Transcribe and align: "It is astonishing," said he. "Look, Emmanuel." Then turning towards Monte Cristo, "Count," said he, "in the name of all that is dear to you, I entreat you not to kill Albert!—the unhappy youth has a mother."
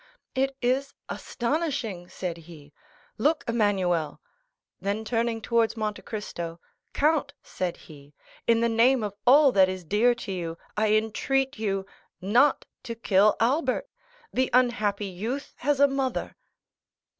"It 0.33 0.57
is 0.63 0.95
astonishing," 1.09 2.09
said 2.09 2.35
he. 2.37 2.73
"Look, 3.19 3.43
Emmanuel." 3.47 4.19
Then 4.79 5.05
turning 5.05 5.41
towards 5.41 5.77
Monte 5.77 6.01
Cristo, 6.01 6.59
"Count," 6.91 7.35
said 7.43 7.77
he, 7.77 8.15
"in 8.47 8.61
the 8.61 8.67
name 8.67 9.03
of 9.03 9.13
all 9.27 9.51
that 9.51 9.69
is 9.69 9.85
dear 9.85 10.15
to 10.15 10.31
you, 10.31 10.57
I 10.75 10.93
entreat 10.93 11.59
you 11.59 11.85
not 12.19 12.65
to 12.81 12.95
kill 12.95 13.35
Albert!—the 13.39 14.49
unhappy 14.53 15.05
youth 15.05 15.53
has 15.57 15.79
a 15.79 15.87
mother." 15.87 16.35